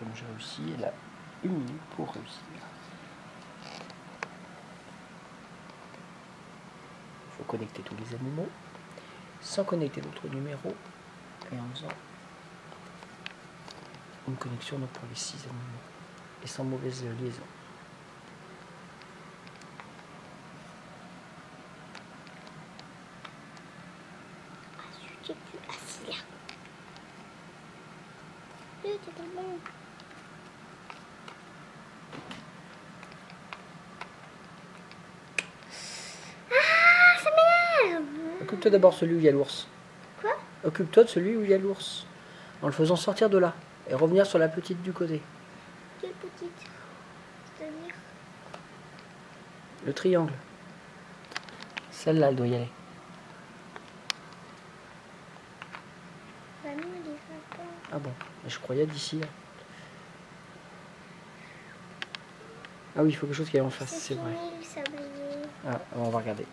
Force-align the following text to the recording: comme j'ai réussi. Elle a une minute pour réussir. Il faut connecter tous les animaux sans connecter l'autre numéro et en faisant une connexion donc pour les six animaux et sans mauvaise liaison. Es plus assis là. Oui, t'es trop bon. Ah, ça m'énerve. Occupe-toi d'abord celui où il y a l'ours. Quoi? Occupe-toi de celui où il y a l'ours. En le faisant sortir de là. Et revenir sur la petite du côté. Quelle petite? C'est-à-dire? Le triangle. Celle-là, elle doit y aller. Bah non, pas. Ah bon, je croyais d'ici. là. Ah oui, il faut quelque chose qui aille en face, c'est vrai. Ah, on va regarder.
comme 0.00 0.08
j'ai 0.16 0.24
réussi. 0.32 0.62
Elle 0.76 0.84
a 0.86 0.92
une 1.44 1.52
minute 1.52 1.82
pour 1.94 2.10
réussir. 2.12 2.40
Il 7.26 7.36
faut 7.36 7.44
connecter 7.44 7.82
tous 7.82 7.94
les 7.96 8.14
animaux 8.16 8.48
sans 9.40 9.64
connecter 9.64 10.00
l'autre 10.00 10.26
numéro 10.28 10.74
et 11.52 11.56
en 11.58 11.74
faisant 11.74 11.88
une 14.28 14.36
connexion 14.36 14.78
donc 14.78 14.90
pour 14.90 15.08
les 15.08 15.14
six 15.14 15.42
animaux 15.44 15.82
et 16.42 16.46
sans 16.46 16.64
mauvaise 16.64 17.04
liaison. 17.20 17.42
Es 25.28 25.34
plus 25.34 25.60
assis 25.68 26.06
là. 26.08 26.16
Oui, 28.84 28.90
t'es 29.04 29.12
trop 29.12 29.28
bon. 29.36 29.58
Ah, 36.50 37.16
ça 37.22 37.30
m'énerve. 37.30 38.39
Occupe-toi 38.50 38.72
d'abord 38.72 38.94
celui 38.94 39.14
où 39.14 39.18
il 39.18 39.24
y 39.24 39.28
a 39.28 39.30
l'ours. 39.30 39.68
Quoi? 40.20 40.32
Occupe-toi 40.64 41.04
de 41.04 41.08
celui 41.08 41.36
où 41.36 41.44
il 41.44 41.50
y 41.50 41.54
a 41.54 41.58
l'ours. 41.58 42.04
En 42.62 42.66
le 42.66 42.72
faisant 42.72 42.96
sortir 42.96 43.30
de 43.30 43.38
là. 43.38 43.54
Et 43.88 43.94
revenir 43.94 44.26
sur 44.26 44.40
la 44.40 44.48
petite 44.48 44.82
du 44.82 44.92
côté. 44.92 45.22
Quelle 46.00 46.10
petite? 46.10 46.50
C'est-à-dire? 47.56 47.94
Le 49.86 49.92
triangle. 49.92 50.32
Celle-là, 51.92 52.30
elle 52.30 52.34
doit 52.34 52.48
y 52.48 52.56
aller. 52.56 52.68
Bah 56.64 56.70
non, 56.76 56.82
pas. 57.50 57.62
Ah 57.92 57.98
bon, 58.00 58.10
je 58.48 58.58
croyais 58.58 58.86
d'ici. 58.86 59.20
là. 59.20 59.26
Ah 62.96 63.04
oui, 63.04 63.10
il 63.10 63.14
faut 63.14 63.26
quelque 63.28 63.36
chose 63.36 63.48
qui 63.48 63.58
aille 63.58 63.62
en 63.64 63.70
face, 63.70 63.94
c'est 63.96 64.14
vrai. 64.14 64.32
Ah, 65.68 65.78
on 65.94 66.10
va 66.10 66.18
regarder. 66.18 66.46